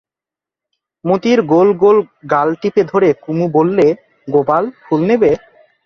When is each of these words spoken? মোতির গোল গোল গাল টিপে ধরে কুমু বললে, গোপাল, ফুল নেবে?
মোতির 1.05 1.39
গোল 1.51 1.69
গোল 1.83 1.97
গাল 2.31 2.49
টিপে 2.61 2.83
ধরে 2.91 3.09
কুমু 3.23 3.45
বললে, 3.57 3.85
গোপাল, 4.27 4.63
ফুল 4.83 5.01
নেবে? 5.09 5.31